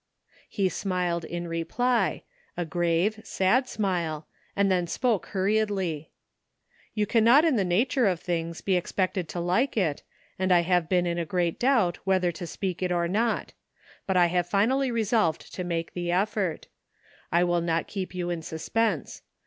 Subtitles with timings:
[0.49, 2.23] He smiled in reply,
[2.57, 6.09] a grave, sad smile, and then spoke hurriedly.
[6.97, 10.01] ''You cannot in the nature of things be expected to like it,
[10.39, 13.53] and I have been in great doubt whether to speak it or not;
[14.07, 16.65] but I have finally resolved to make the effort.
[17.31, 19.21] I will not keep you in suspense.